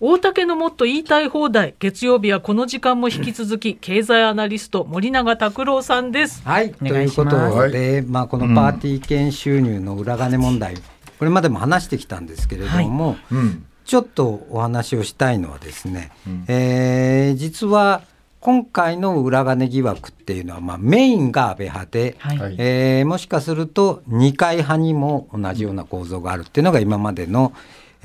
[0.00, 1.74] 大竹のもっと言いたい放題。
[1.78, 6.42] 月曜日はこの時間も引き続き 経済アナリスト森永拓郎さんです。
[6.44, 6.72] はい。
[6.72, 10.80] ということで、まあ、このパーティー券収入の裏金問題、うん、
[11.18, 13.18] これまでも話してきたんですけれども、はい。
[13.30, 18.02] うん、ちょっとお話をしたいのはですね、うん、えー、実は
[18.40, 27.52] 今回の裏金疑惑っていうのは、まあ、メインが安倍派で、はい、えー、もしかすると二階派にも同じような構造があるっていうのが今までの、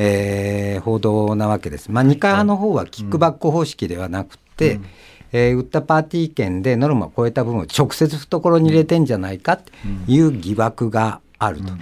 [0.01, 1.91] えー、報道なわけです。
[1.91, 4.85] まあ、二階派の方はキックバック方式ではなくて、うん、
[5.33, 9.71] えー、売ったパーティー券でノルマを超えた分を直接懐に入れてんじゃないかって
[10.07, 11.73] いう疑惑があると。
[11.73, 11.79] うん。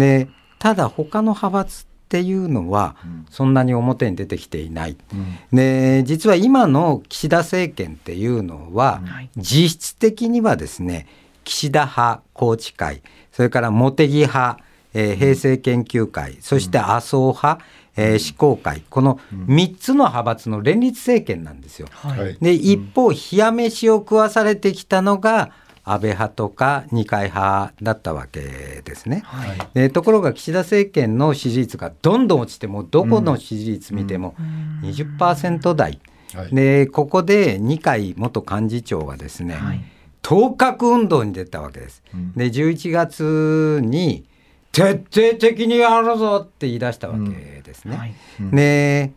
[0.00, 2.96] でただ他の派閥っていうのは
[3.30, 9.02] そんなに表に出てきていない、うん、で実は今の岸田政権っていうのは、
[9.36, 11.06] 実質的にはですね
[11.44, 14.58] 岸田派宏池会それから茂木派
[14.98, 17.60] えー、平成研究会、そして麻生派、
[17.96, 21.86] えー、思考会、この3つの派閥の連立政権なんですよ。
[21.92, 25.52] はい、で一方、冷や飯を食わされてきたのが、
[25.84, 34.34] 安倍派とか二階派だったわけですね、はい、でところが岸田政権の支持率がどんどん落ちてもどこの支持率見ても
[34.82, 35.98] 20%台、
[36.36, 39.80] うん、でここで二階元幹事長がですね、はい、
[40.20, 42.02] 当確運動に出たわけです。
[42.36, 44.26] で11月に
[44.72, 47.94] 徹底的にやるぞって言い出したわけですね。
[48.40, 48.50] うん。
[48.50, 48.56] はい。
[48.56, 49.12] で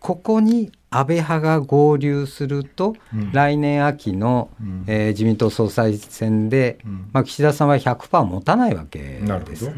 [0.00, 9.72] ここに安倍派が合流すると、うん、来年秋の、うん、えー、自民党総裁選で、うん、まあ、岸田さんは100%持たないわけです。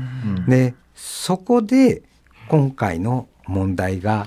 [0.47, 2.03] でそこで
[2.49, 4.27] 今回の問題が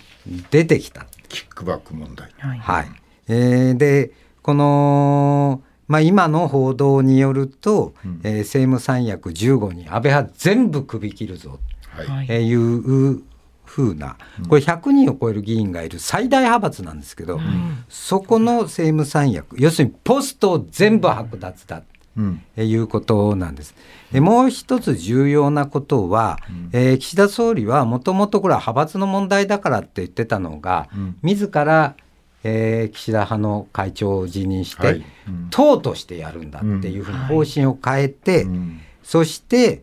[0.50, 1.06] 出てきた。
[1.30, 2.32] キックバック問題。
[2.40, 2.88] はい、
[3.28, 11.60] えー、でこのまあ、今の報道によると、うん、えー、政務三役15人安倍派全部首切るぞ
[11.98, 12.56] と、はい、い。
[12.56, 13.22] う
[13.66, 14.18] ふうな
[14.50, 21.84] これ100人を超える議員がいる最大派閥なんですけど、うん、そこの政務三役要するにポストを全部剥奪だ。
[22.18, 23.74] うん、いうことなんです。
[24.12, 31.96] でもう一つ重要なことは、うん、えー、岸田総理はもともとこれは派閥の問題だからって言ってたのが、うん、自ら
[32.44, 35.06] えー、岸田派の会長を辞任して、はい。
[35.28, 38.60] うん、党としてやるんだっていうふうに方針を変えて、うん。
[38.60, 38.70] はい、
[39.04, 39.82] そして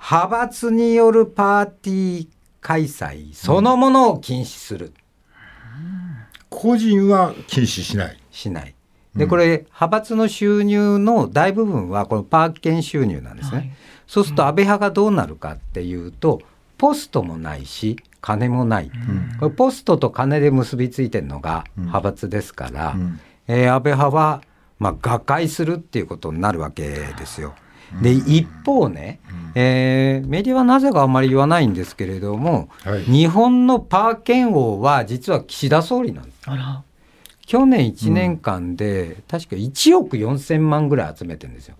[0.00, 2.28] 派閥によるパーティー
[2.60, 4.92] 開催そのものを禁止する、うん、
[6.48, 8.18] 個人は禁止しない。
[8.30, 8.74] しない。
[9.14, 13.72] でこれ派閥の収入の大部分はこのパー券収入なんですね、はい、
[14.06, 16.40] そうすると安倍派がどうなるかっていうと
[16.78, 18.90] ポストもないし金もない、
[19.40, 24.42] うん、ポストと金で結びついてるのが派閥ですから、うん、えー、安倍派は、
[24.78, 27.54] まあ、瓦解するっていうことになるわけですよ。
[28.00, 29.20] で一方ね、
[29.54, 36.38] えー、メディアはなぜかあんまり言わないんですけれども、はい、日本のパー券王は実は岸田総理なんです。
[37.44, 41.74] 去年1年間で、確か1億4000万ぐらい集めてるんですよ。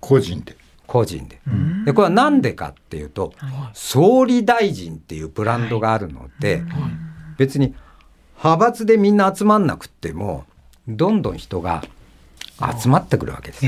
[0.00, 0.54] 個人で
[0.86, 1.40] 個人で。
[1.84, 3.32] でこれは何でかっていうと、
[3.72, 6.62] 総理大臣っていうブランドがあるので、
[7.36, 7.74] 別に
[8.36, 10.44] 派閥でみんな集まんなくっても
[10.86, 11.84] どんどん人が
[12.80, 13.66] 集まってくるわけです。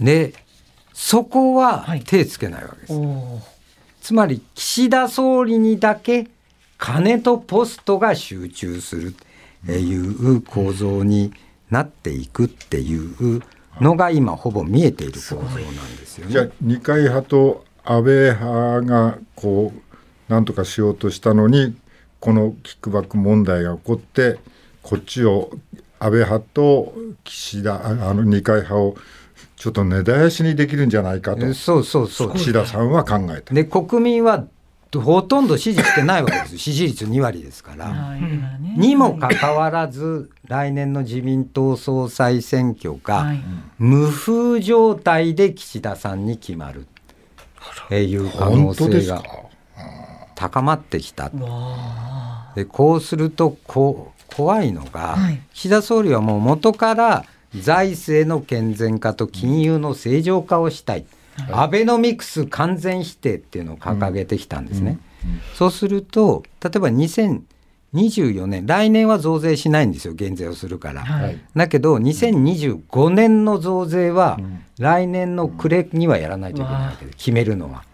[0.00, 0.34] で
[0.92, 2.94] そこは手つけないわけです。
[4.00, 6.28] つまり岸田総理にだけ
[6.78, 11.32] 金とポストが集中するっていう構造に
[11.70, 13.42] なっていくっていう
[13.80, 16.32] のが今ほぼ見えている構造なんですよね。
[16.32, 21.76] じゃあ二階派と安倍派がこうなんとかしようとしたのに
[22.20, 24.38] このキックバック問題が起こって
[24.82, 25.50] こっちを
[25.98, 26.94] 安倍派と
[27.24, 28.96] 岸田あの二階派を
[29.56, 33.54] ちょっと根絶やしにできるんじゃないかとそうそうそう岸田さんは考えた。
[33.54, 34.44] で国民は
[34.96, 38.16] ほとんど支持してないわけです支持率2割ですから。
[38.76, 43.32] にもかかわらず来年の自民党総裁選挙が
[43.78, 46.86] 無風状態で岸田さんに決まる。
[47.88, 49.22] という可能性が
[50.34, 51.30] 高まってきた。
[52.54, 55.16] でこうするとこ怖いのが、
[55.52, 61.06] 岸田総理はもう元から財政の健全化と金融の正常化をしたい。
[61.50, 64.98] アベノミクス完全否定っていうのを掲げてきたんですね。
[65.54, 71.02] そうすると例えば2024年来年は増税しないんですよ減税をするから。
[71.02, 74.38] はい、だけど2025年の増税は
[74.78, 77.84] 来年の暮れにはやらないといけないわけで決めるのは。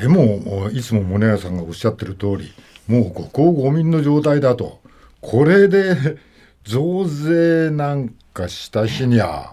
[0.00, 2.52] でもいつもモネ屋さんがおっしゃってる通り
[2.86, 4.80] もうここ民の状態だと。
[5.20, 6.18] これで
[6.64, 9.52] 増税なんかした日にゃ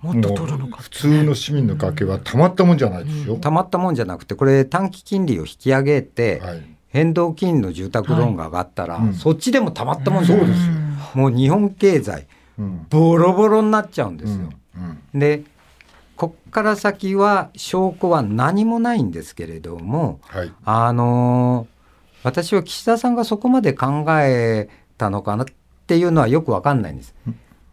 [0.00, 3.36] もっと取るのか、普通の市民の家計はたまったもんじゃないですよ。
[3.36, 10.46] たまったもんじゃなくてこれ短期金利を引き上げて、はい、変動金利の住宅ローンが上がったら、はい、そっちでもたまったもんじゃない。
[10.46, 10.72] ですよ。
[11.14, 12.26] もう日本経済、
[12.90, 14.50] ボロボロになっちゃうんですよ。
[15.14, 15.42] で
[16.16, 21.68] こっから先は証拠は何もないんですけれども、はい、あの
[22.24, 25.46] 私は岸田さんがそこまで考えたのかなっ
[25.86, 27.14] ていうのはよく分かんないんです。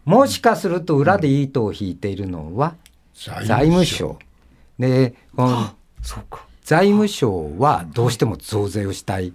[0.06, 2.76] もしかすると裏で糸を引いているのは
[3.14, 4.18] 財務省。
[4.78, 5.70] でこの
[6.62, 9.32] 財務省はどうしても増税をしたい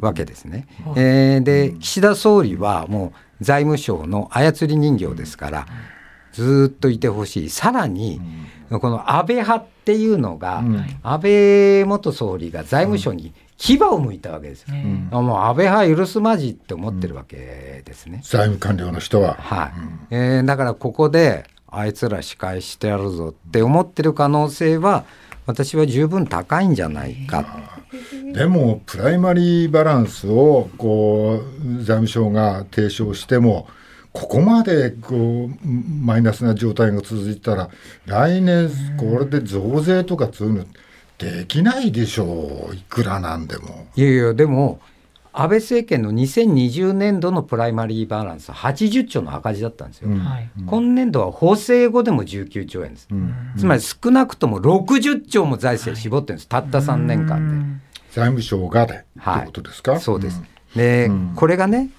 [0.00, 0.66] わけですね。
[0.84, 5.66] はい、えー、で岸田総理はもう財務省の操り人形ですから。
[6.38, 7.50] ずっといてほしい。
[7.50, 8.20] さらに、
[8.70, 10.62] この安倍派っていうのが、
[11.02, 19.34] 安倍元総理が財務省に牙を向いたわけですよ、もう安倍派許すまじって思ってるわけですね、財務官僚の人は。
[19.34, 19.72] は
[20.10, 20.14] い。
[20.14, 25.04] えー、だからここであいつら仕返してやるぞって思ってる可能性は
[25.46, 27.78] 私は十分高いんじゃないか。
[28.32, 33.66] でもプライマリーバランスをこう財務省が提唱しても
[34.12, 37.70] ここまでこうマイナスな状態が続いたら
[38.06, 40.64] 来年これで増税とかそういうの
[41.18, 42.74] できないでしょう。
[42.74, 43.86] いくらなんでも。
[43.96, 44.80] いやいやでも
[45.32, 50.20] 安倍政権の2020年度のプライマリーバランス80兆の赤字だったんですよ、うん、
[50.66, 57.88] 今年度は補正後でも19兆円です、うん、つまり少なくとも60兆も財政絞ってるんです、はい、たった3年間で。
[58.10, 60.00] 財務省がで、はい、ってことですか？
[60.00, 60.42] そうです。
[60.74, 61.90] で、これがね、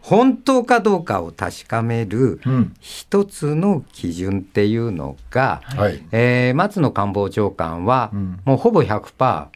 [0.00, 2.40] 本当かどうかを確かめる
[2.80, 8.10] 一つの基準っていうのが、はい、えー、松野官房長官は
[8.44, 9.48] もうほぼ100%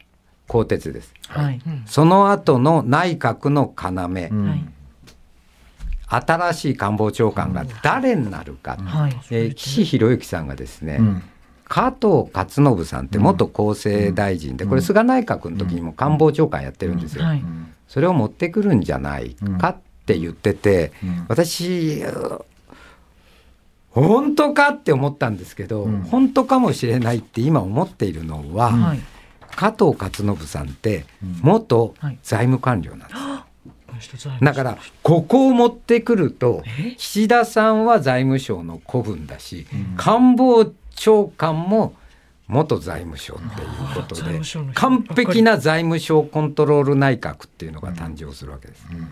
[0.47, 1.13] 更迭です。
[1.29, 4.73] はい、その後の内閣の要、うん。
[6.05, 11.23] 新しい官房長官が誰になるか、はい、えー、岸博之さんがですね、うん、
[11.65, 17.23] 加藤勝信さんって元厚生大臣で、これ菅内閣の時にも官房長官やってるんですよ。
[17.87, 22.03] それを持ってくるんじゃないかって言ってて、うん、私
[23.91, 28.99] 本当かって思ったんですけど、うん、本当かもしれないって今思っているのは、はい、
[29.55, 31.05] 加藤勝信さんって
[31.41, 34.27] 元財務官僚なんです。
[34.27, 36.63] はい、だからここを持ってくると
[36.97, 40.65] 岸田さんは財務省の子分だし、官房
[40.95, 41.93] 長官も
[42.47, 44.41] 元財務省っていうことで
[44.73, 48.87] 完璧な財務省コントロール内閣っていうのが誕生するわけです。
[48.91, 49.07] うん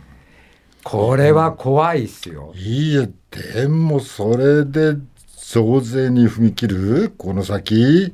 [0.83, 2.54] これは怖いっすよ。
[2.56, 3.10] いいえ、
[3.54, 4.95] でもそれで
[5.38, 7.13] 増税に踏み切る？
[7.18, 8.13] この先？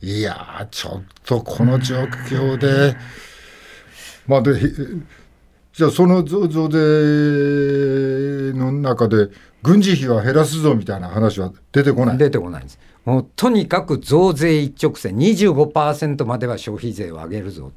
[0.00, 1.96] いやちょっとこの状
[2.28, 2.96] 況で、
[4.26, 4.58] まあで、
[5.72, 6.78] じゃあその増税
[8.58, 9.28] の中で
[9.62, 12.18] 軍事費は減らすぞみたいな話は出てこない？
[12.18, 12.78] 出てこないんです。
[13.04, 17.72] もうとにかく増税一直線25%までは消費税を上げるぞ。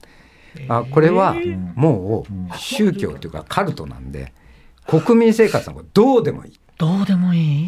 [0.68, 1.36] あこれは
[1.75, 4.34] もう宗教というかカルトなんで
[4.88, 6.60] 国民生活はどうでもいい。
[6.78, 7.66] どうでもい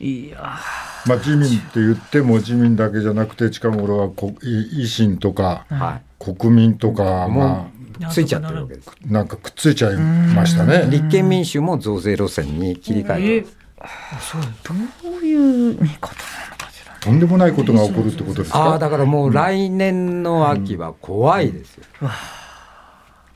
[0.00, 0.26] い？
[0.26, 0.58] いや
[1.06, 7.66] まあ自民って言っても自民だけじゃなくて近頃は維新とか、はい、国民とかが
[8.10, 8.90] ついちゃってるわけです。
[9.04, 10.88] なんかくっついちゃいましたね。
[10.90, 13.48] 立憲民主も増税路線に切り替えて
[14.20, 14.42] そう
[15.02, 16.14] どういう見方
[17.00, 18.74] とんでもないことが起こるってことですか？
[18.74, 22.06] あだからもう来年の秋は怖いですよ、うん。
[22.08, 22.12] うん、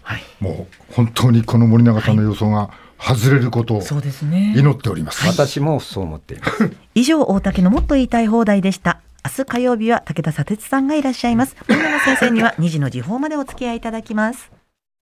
[0.03, 6.71] はい、もう本当にこの森永さんの予想が外れることを祈っております、はい、私もそう思っています。
[6.95, 9.01] 以上大竹のもっと言いたい放題でした。
[9.27, 11.57] 明日火曜日は武田砂鉄さんがいらっしゃいます。
[11.67, 14.54] 森永先生には2時の時報までお付き合いいただきます